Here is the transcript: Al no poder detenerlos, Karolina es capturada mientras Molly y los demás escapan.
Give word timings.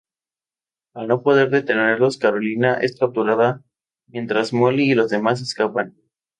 Al 0.95 1.07
no 1.09 1.21
poder 1.21 1.51
detenerlos, 1.51 2.17
Karolina 2.17 2.73
es 2.73 2.97
capturada 2.97 3.63
mientras 4.07 4.51
Molly 4.51 4.93
y 4.93 4.95
los 4.95 5.11
demás 5.11 5.41
escapan. 5.41 5.95